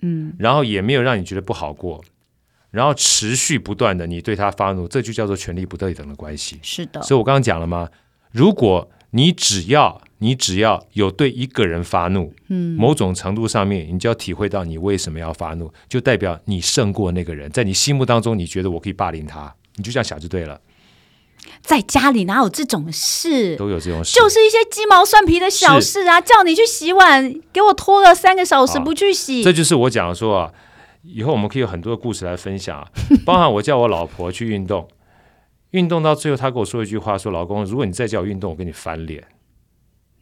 [0.00, 2.00] 嗯，然后也没有让你觉得不好过，
[2.70, 6.58] 然后持续不断的你对他发怒，这就叫做权力不对等的关系。
[6.62, 7.02] 是的。
[7.02, 7.88] 所以我刚刚讲了吗？
[8.30, 20.60] 如果你只要你只要有对一个人发怒，嗯，某种程度上面，你就要体会到你为什么要发怒，就代表你胜过那个人，在你心目当中，你觉得我可以霸凌他，你就这样想就对了。
[21.62, 23.56] 在家里哪有这种事？
[23.56, 26.20] 都有这种事，就是一些鸡毛蒜皮的小事啊！
[26.20, 29.42] 叫你去洗碗，给我拖了三个小时不去洗。
[29.42, 30.52] 这就是我讲说啊，
[31.02, 32.86] 以后我们可以有很多的故事来分享，
[33.24, 34.88] 包含我叫我老婆去运动，
[35.70, 39.24] 运动到最后，她跟我说一句话：说老公，如果你再叫我运动，我跟你翻脸。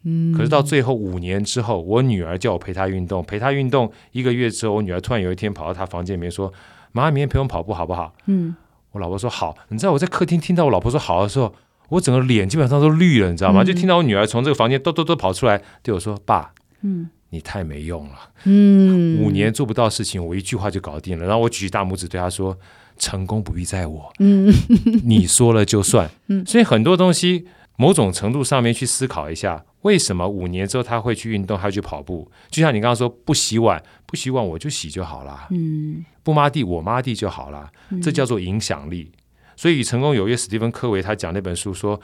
[0.05, 0.33] 嗯。
[0.33, 6.53] 可是到最后五年之后，我女儿叫我陪她运动，陪她运动一个月之后，我女儿突然有一天跑到她房间里面说
[6.93, 8.55] ：“妈，明天陪我们跑步好不好？”嗯。
[8.93, 11.55] 我老婆说好，你知道我在客厅听到我老婆说好的时候，
[11.91, 13.62] 我整个脸基本上都绿了，你知道吗？
[13.62, 22.57] 嗯、就听到我女儿从这个房间咚咚咚跑出来对我说：“爸，嗯，你太没用了，嗯，五年做不到事情，我一句话就搞定了。”然后我举大拇指对他说
[22.99, 24.53] ：“成功不必在我，嗯，
[25.05, 29.65] 你说了就算。”嗯，所以很多东西，某种程度上面去思考一下。
[29.83, 32.29] 为什么五年之后他会去运动，他要去跑步？
[32.51, 35.47] 就像你刚刚说，不洗碗，不洗碗我就洗就好了。
[35.51, 37.71] 嗯，不抹地我抹地就好了。
[38.03, 39.12] 这叫做影响力。
[39.15, 39.21] 嗯、
[39.55, 42.01] 所以《成功有约》史蒂芬·科维他讲那本书说，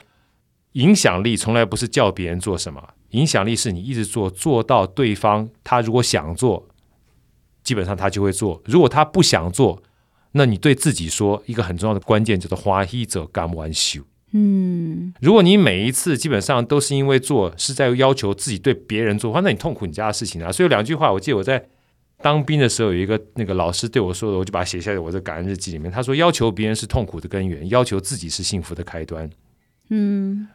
[0.73, 6.67] 影响力从来不是叫别人做什么，影响力是你一直做，做到对方他如果想做，
[7.63, 8.61] 基本上他就会做。
[8.65, 9.81] 如果他不想做，
[10.31, 14.01] 那你对自己说一个很重要的关键叫做“花一者甘愿受”。
[14.35, 20.51] 嗯，如果你每一次基本上都是因为做是在要求自己对别人做的话，那你痛苦你家的事情啊。
[20.51, 21.63] 所以有两句话，我记得我在
[22.17, 25.91] 当兵的时候有一个那个老师对我说的，我就把它写下来我的感恩日记里面。
[25.91, 29.29] 他说：“要求别人是痛苦的根源，要求自己是幸福的开端。”
[29.89, 30.47] 嗯，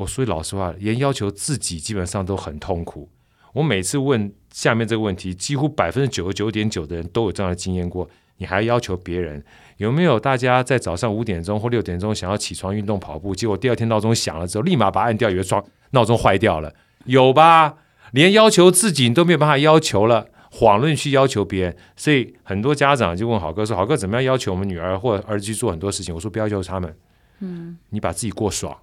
[0.00, 3.06] 我说老实话，连要求自己基本上都很痛苦。
[3.52, 8.08] 我每次问下面这个问题，几乎百分之九十九点九的人都有这样的经验过。
[8.38, 9.44] 你还要求别人？
[9.76, 16.72] 有没有大家在早上五点钟或六点钟想要起床运动跑步，结果第二天闹钟响了之后，立马把它按掉，以为装闹钟坏掉了？
[17.04, 17.76] 有吧？
[18.12, 21.76] 连要求自己你都没有办法要求了，遑论去要求别人。
[21.94, 26.96] 所以很多家长就问好哥说：“好哥怎么样要求我们女儿或儿子去做很多事情？”我说：“不要要求他们，
[27.40, 28.74] 嗯，你把自己过爽，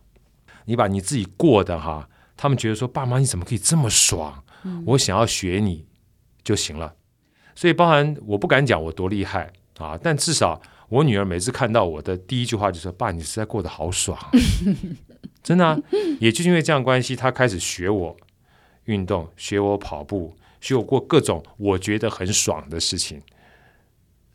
[0.67, 4.43] 你把你自己过的哈，他们觉得说爸妈你怎么可以这么爽？
[4.86, 5.86] 我想要学你
[6.43, 6.93] 就行了。”
[7.56, 14.15] 所以，包含我不敢讲我多厉害啊，但至少我女儿每次看到我的第一句话就说：“爸，你实在过得好爽。
[15.41, 15.80] ”真的啊，
[16.19, 18.15] 也就是因为这样关系，她开始学我
[18.86, 23.21] 运动，学我跑步，学我过各种我觉得很爽的事情。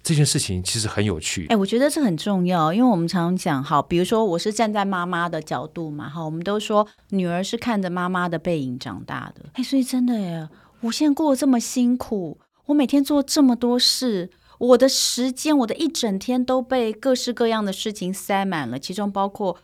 [0.03, 1.47] 这件事情其实很有趣。
[1.47, 9.45] 哎，我觉得这很重要，因为我们常常讲，好，比如说我是站在妈妈的角度嘛，哈，我们都说女儿是看着妈妈的背影长大的。
[9.53, 10.49] 哎，所以真的耶，
[10.81, 12.38] 我现在过得这么辛苦。
[12.67, 19.59] 我每天做这么多事，我的时间，我的一整天都被各式各样的事情塞满了，其中包括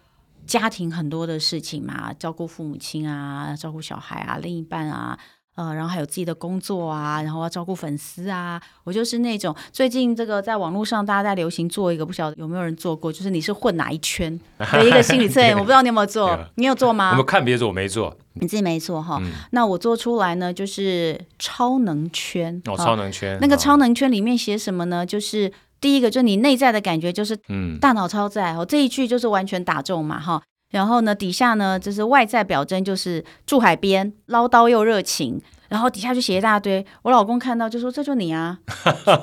[0.47, 5.19] 家庭很多的事情嘛，照顾父母亲啊，照顾小孩啊，另一半啊。
[5.59, 8.63] 呃，然后还有自己的工作啊，然后要照顾粉丝啊。
[8.85, 15.53] 我就是那种最近这个在网络上大家在流行做一个，不晓得有没有人做过，就是你是混哪一圈 的一个心理测验。
[15.57, 17.11] 我不知道你有没有做，你有做吗？
[17.11, 18.17] 我们看别人做，我没做。
[18.35, 19.19] 你自己没做哈？
[19.21, 22.63] 嗯、那我做出来呢，就是超能圈。
[22.67, 23.37] 哦，超能圈。
[23.41, 25.05] 那个超能圈里面写什么呢？
[25.05, 28.55] 就是第一个，就是你内在的感觉，就是嗯，大脑超载。
[28.55, 30.41] 哦，这一句就是完全打中嘛，哈。
[30.71, 35.41] 然后呢，底下呢就是外在表征，就是住海边，唠叨又热情。
[35.69, 36.83] 然后底下就写一大堆。
[37.03, 38.59] 我老公看到就说：“这就你啊，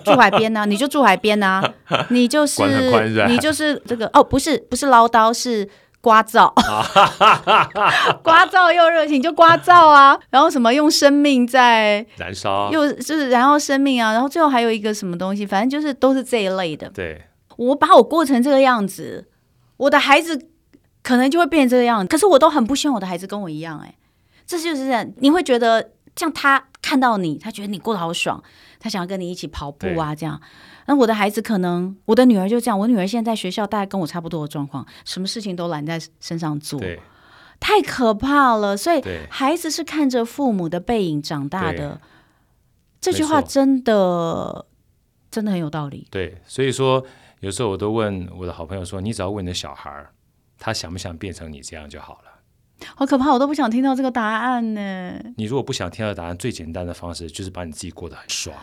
[0.05, 2.61] 住海边呐、啊，你就住海边呐、啊，你就是
[3.27, 5.67] 你就是这个哦，不是不是唠叨，是
[6.03, 6.53] 聒噪，
[8.23, 10.15] 聒噪又热情，就聒噪啊。
[10.29, 14.13] 然后什么用生命在燃烧，又就是然后生命啊。
[14.13, 16.87] 然后最后还有一个什么东西，反正就是都是这一类的。
[16.89, 17.23] 对，
[17.57, 19.27] 我把我过成这个样子，
[19.77, 20.49] 我的孩子。”
[21.05, 23.95] 可能就会变成这个样子，可是我都很不希望我的孩子跟我一样，哎，
[24.47, 28.43] 这就是这样，你会觉得像他看到你，他觉得你过得好爽，
[28.79, 30.41] 他想要跟你一起跑步啊，这样。
[30.87, 36.81] 那我的孩子可能，我的女儿就这样，我女儿现在在学校大概跟我差不多的状况，什么事情都揽在身上做，
[37.59, 38.75] 太可怕了。
[38.75, 42.01] 所以孩子是看着父母的背影长大的，
[42.99, 44.65] 这句话真的
[45.29, 46.07] 真的很有道理。
[46.09, 47.05] 对，所以说
[47.41, 50.03] 有时候我都问我的好朋友说，你只要问你的小孩。
[50.59, 52.31] 他想不想变成你这样就好了？
[52.95, 55.17] 好可怕，我都不想听到这个答案呢。
[55.37, 58.55] 你如果不想听到答案，最简单的方式就是把你自己过得很爽。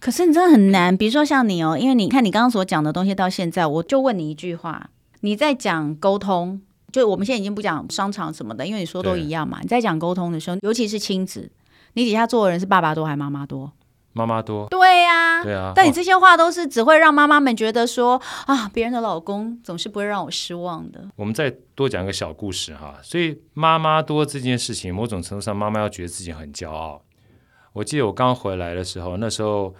[0.00, 9.60] 可是你真的很难，比如说像你哦，因为你看你刚刚所讲的东西到现在，我就问你一句话：你在讲沟通，就我们现在已经不讲商场什么的，因为你说都一样嘛。
[9.62, 11.52] 你在讲沟通的时候，尤其是亲子，
[11.92, 13.72] 你底下坐的人是爸爸多还是妈妈多？
[14.14, 15.72] 妈妈多，对呀、啊，对啊。
[15.74, 21.08] 但你这些话都是只会让妈妈们觉得说啊，别人的老公总是不会让我失望的。
[21.16, 27.02] 我们再多讲一个小故事哈，所以妈妈多这件事情，某种程度上，妈妈要觉得自己很骄傲。
[27.72, 29.74] 我记得我刚回来的时候，那时候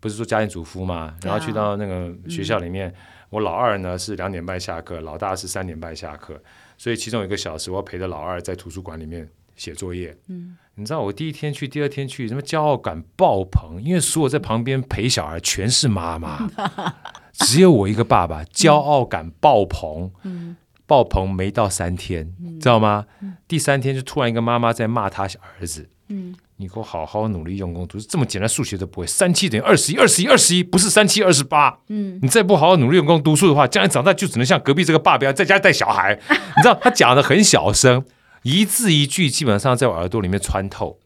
[0.00, 6.36] 不是做家庭主妇嘛，然后去到那个学校里面，啊嗯、我老二呢是两点半下课，老大是三点半下课，
[6.76, 10.18] 所以其中一个小时我要陪着老二在图书馆里面写作业。
[10.26, 10.56] 嗯。
[10.78, 13.82] 你知道我第一天去，第二天去，什么骄傲感爆棚？
[13.82, 16.48] 因为所有在旁边陪小孩全是妈妈，
[17.34, 20.12] 只有我一个爸爸，骄傲感爆棚。
[20.22, 20.56] 嗯、
[20.86, 23.06] 爆棚没到三天，嗯、知道吗？
[23.20, 31.80] 嗯、第三天就突然一个妈妈在骂他儿子，嗯，你给我好好努力用功读书，这么简单数学都不会，三七等于二十一，二十一，二十一，不是三七二十八。
[31.88, 36.14] 嗯，你再不好好努力用功读书的话，将来长大就只能像隔壁这个爸爸在家带小孩。
[36.30, 38.04] 你知道他讲的很小声，
[38.48, 40.98] 一字一句基本上在我耳朵里面穿透。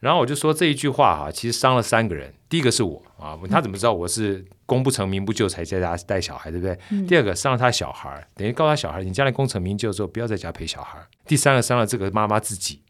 [0.00, 2.34] 然后我就说这一句话哈，其实伤了三个人。
[2.48, 6.76] 第一个是我啊，他怎么知道我是功不成名不就才在家带小孩，对不对？
[6.90, 10.98] 嗯、第二个伤了他小孩，等于告诉他小孩，你将来功成名就之后不要在家陪小孩。
[11.24, 12.80] 第三个伤了这个妈妈自己。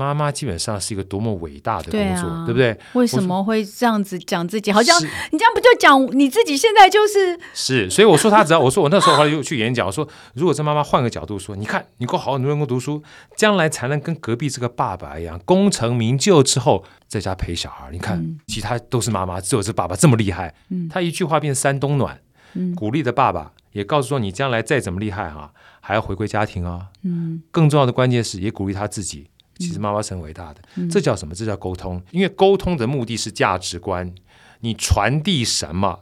[0.00, 2.78] 妈妈基本上是一个多么伟大的工作，对，啊、对不对？
[2.94, 4.72] 为什么会这样子讲自己？
[4.72, 7.90] 好像你这样不就讲你自己现在就是是？
[7.90, 13.02] 所以我说他只要我说我那时候后来又去演讲，我说如果这妈妈换个角度说，你看你给我好好努力读书，
[13.36, 17.90] 将来才能跟隔壁这个爸爸一样功成名就之后在家陪小孩。
[17.92, 20.54] 你看、嗯、其他都是妈妈，只有这爸爸这么厉害。
[20.70, 22.20] 嗯、他一句话变山东暖，
[22.54, 26.86] 嗯、鼓励的爸爸也告诉说你将来再怎么厉害哈、啊，还要回归家庭啊。
[27.02, 29.28] 嗯，更重要的关键是也鼓励他自己。
[29.60, 31.34] 其实妈妈是很伟大的，嗯、这叫什么？
[31.34, 32.02] 这叫沟通。
[32.10, 34.12] 因为沟通的目的是价值观，
[34.60, 36.00] 你传递什么，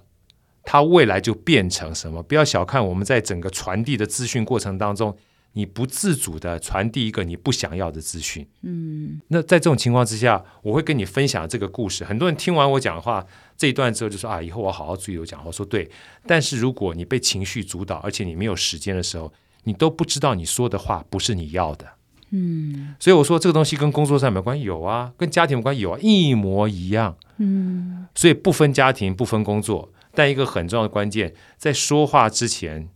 [0.63, 2.23] 它未来就变成什么。
[2.23, 5.17] 不要小看我们在整个传递的资讯过程当中，
[5.55, 8.47] 你不自主的传递一个你不想要的资讯。
[8.63, 12.05] 嗯，那在这种情况之下，我会跟你分享这个故事。
[12.05, 15.47] 很多人听完我讲话这一段之后，就说啊，以后我好好注意我讲话。
[15.47, 15.91] 我说对，
[16.27, 19.33] 但是如果你被情绪主导，而且你没有时间的时候，
[19.65, 21.87] 你都不知道你说的话不是你要的。
[22.31, 24.65] 嗯，所以我说这个东西跟工作上有没有关系？
[24.65, 25.81] 有啊，跟家庭有关系？
[25.81, 27.17] 有啊，一模一样。
[27.39, 32.89] 嗯，所以不分家庭，不分工作，但一个很重要的关键，在说话之前，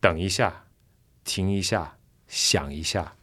[0.00, 0.64] 等一下，
[1.24, 1.96] 停一下，
[2.26, 3.14] 想一下，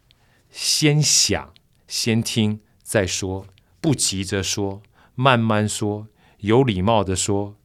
[0.49, 1.53] 先想，
[1.87, 3.45] 先听，再说，
[3.81, 4.81] 不急着说，
[5.15, 6.07] 慢慢说，
[6.39, 7.55] 有礼貌的说。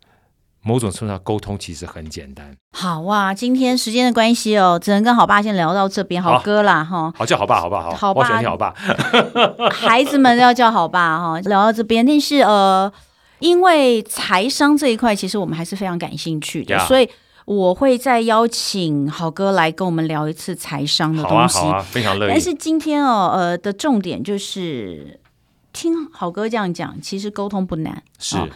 [0.62, 2.54] 某种程度上，沟通其实很简单。
[2.72, 7.12] 好啊，今天时间的关系哦，只能跟好爸先聊到这边，好哥啦哈。
[7.16, 7.90] 好叫好爸，好爸好。
[7.92, 8.74] 好爸，我喜欢叫好爸。
[9.72, 11.40] 孩子们要叫好爸哈。
[11.42, 12.92] 聊到这边，但是呃，
[13.38, 17.08] 因为财商这一块，其实我们还是非常感兴趣的.所以
[17.46, 21.58] 我会再邀请好哥来跟我们聊一次财商的东西。
[21.60, 22.30] 好啊，好啊，非常乐意。
[22.30, 25.18] 但是今天哦，呃的重点就是
[25.72, 28.48] 听好哥这样讲，其实沟通不难，是，哦、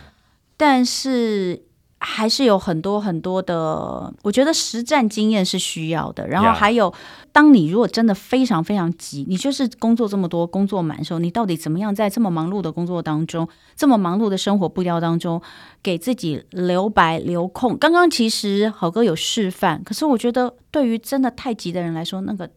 [0.57, 1.63] 但是。
[2.05, 6.27] 还是有很多很多的，我觉得实战经验是需要的。
[6.27, 6.93] 然后还有.
[7.31, 15.41] 当你如果真的非常非常急，你就是工作这么多，工作满的时候，你到底怎么样在这么忙碌的工作当中，这么忙碌的生活步调当中，
[15.83, 17.79] 给自己留白留空？
[17.79, 22.51] 刚刚其实好哥有示范，可是我觉得对于真的太急的人来说，那个。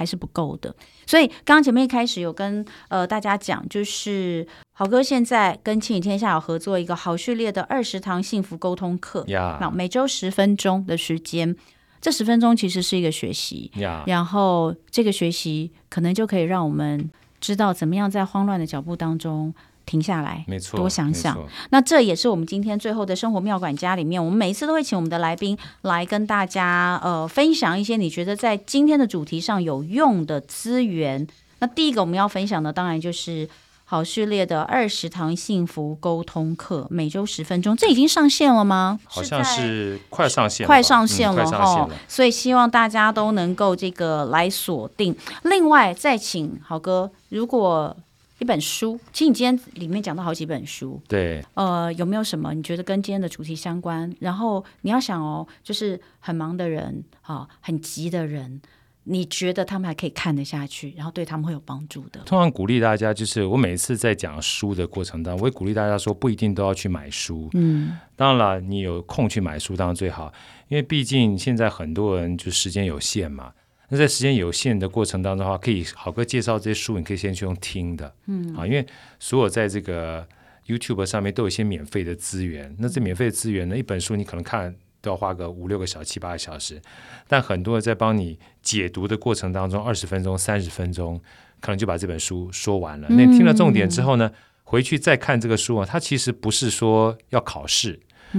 [0.00, 0.74] 还是不够的，
[1.06, 11.54] 所以刚刚前面一开始有跟呃大家讲，就是豪哥现在跟亲子天下有合作一个好序列的二十堂幸福沟通课，那.每周十分钟的时间，
[12.00, 14.04] 这十分钟其实是一个学习，Yeah.
[14.06, 19.54] 然后这个学习可能就可以让我们知道怎么样在慌乱的脚步当中。
[19.90, 21.36] 停下来，没错，多想想。
[21.70, 31.26] 那这也是我们今天最后的生活妙管家里面，我们每一次都会请我们的来宾来跟大家呃分享一些你觉得在今天的主题上有用的资源。
[31.58, 33.48] 那第一个我们要分享的当然就是
[33.84, 37.76] 好序列的二十堂幸福沟通课，每周十分钟。
[37.76, 39.00] 这已经上线了吗？
[39.06, 41.88] 好像是快上线，快上线了哈。
[42.06, 45.16] 所以希望大家都能够这个来锁定。
[45.42, 47.96] 另外再请好哥，如果。
[48.40, 54.10] 一本书，其实你今天里面讲到好几本书，对，呃，有没有什么你觉得跟今天的主题相关？
[54.18, 58.62] 然后你要想哦，就是很忙的人，哈、哦，很急的人，
[59.04, 62.20] 你觉得他们还可以看得下去，然后对他们会有帮助的。
[62.24, 70.32] 通常鼓励大家，就是我每次在讲书的过程当中，我会鼓励大家说，不一定都要去买书，嗯，当然了，你有空去买书当然最好，
[70.68, 73.52] 因为毕竟现在很多人就时间有限嘛。
[73.90, 78.86] 那在时间有限的过程当中的话，可以好哥介绍这些书，你可以先去用听的，嗯，啊，因为
[79.18, 80.26] 所有在这个
[80.66, 82.74] YouTube 上面都有一些免费的资源。
[82.78, 86.80] 那这免费的资源呢，一本书你可能看都要花个五六个小时、七八个小时，
[87.26, 91.20] 但很多在帮你解读的过程当中，二十分钟、三十分钟，
[91.58, 93.08] 可能就把这本书说完了。
[93.10, 94.30] 那你听了重点之后呢，
[94.62, 97.98] 回去再看这个书啊，它其实不是说要考试，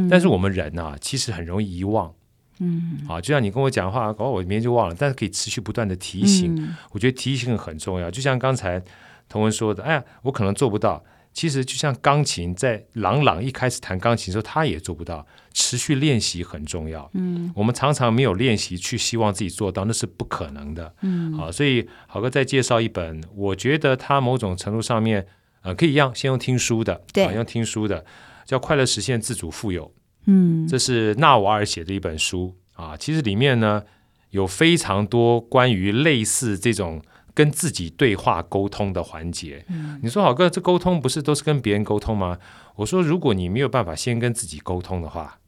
[0.09, 2.13] 但是我们人啊，其实很容易遗忘。
[2.61, 6.55] 嗯，啊，就像你跟我讲话，搞我明天就忘了，但是可以持续不断的提醒。
[6.55, 8.09] 嗯、我觉得提醒很重要。
[8.11, 8.81] 就像刚才
[9.27, 11.03] 同文说的，哎呀，我可能做不到。
[11.33, 15.25] 其实就像钢琴，在朗朗一开始弹钢琴的时候，他也做不到。
[15.53, 17.09] 持续练习很重要。
[17.13, 20.93] 嗯，我们常常没有练习去希望自己做到，那是不可能的。
[21.01, 25.25] 嗯，好，所以好哥再介绍一本，我觉得他某种程度上面，
[25.61, 28.05] 呃，可以一样先用听书的，对，用听书的，
[28.45, 29.87] 叫《快乐实现自主富有》。
[30.25, 32.95] 嗯，这是纳瓦尔写的一本书啊。
[32.97, 33.83] 其实里面呢
[34.29, 37.01] 有非常多关于类似这种
[37.33, 39.65] 跟自己对话沟通的环节。
[39.69, 42.37] 嗯，你说好哥，这沟通不是都是跟别人沟通吗？
[42.75, 45.39] 我说，如果你没有办法先跟自己沟通的话，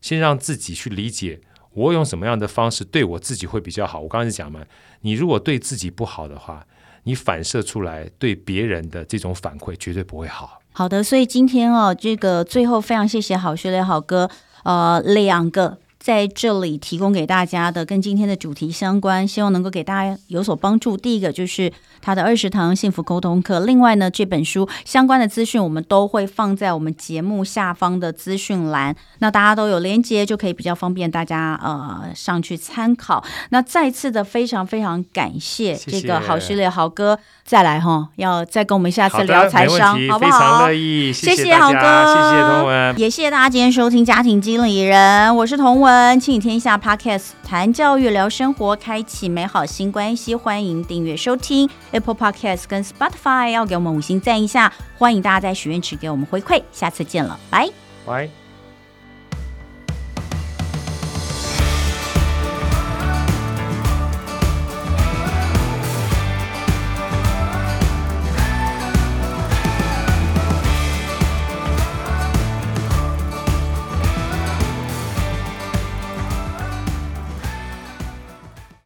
[0.00, 1.40] 先让自己去理解
[1.72, 4.00] 我用什么样的方式对我自己会比较好。
[4.00, 4.64] 我刚才讲嘛，
[5.02, 6.66] 你如果对自己不好的话，
[7.04, 10.60] 你反射出来对别人的这种反馈绝对不会好。
[10.72, 14.30] 好的，所以今天哦，这个最后非常谢谢好学雷好哥，
[14.64, 15.78] 呃，两个。
[16.00, 20.96] 在这里提供给大家的跟今天的主题相关，希望能够给大家有所帮助。
[20.96, 21.70] 第一个就是
[22.00, 33.22] 他的二十堂幸福沟通课，另外呢，这本书相关的资讯我们都会放在我们节目下方的资讯栏，那大家都有连接，就可以比较方便大家呃上去参考。
[33.50, 40.30] 那再次的非常非常感谢这个郝旭烈郝哥再来哈，要再跟我们下次聊财商，好不好？
[40.30, 46.20] 非常乐意，谢谢郝哥，谢谢彤雯，也谢谢大家今天收听家庭经理人，我是彤雯。
[46.20, 50.34] 亲子天下 Podcast 谈教育聊生活，开启美好新关系。
[50.34, 54.72] 欢迎订阅收听 Apple Podcast 跟 Spotify，要给我们五星赞一下。
[54.96, 56.62] 欢迎大家在许愿池给我们回馈。
[56.72, 57.68] 下次见了，拜
[58.06, 58.39] 拜。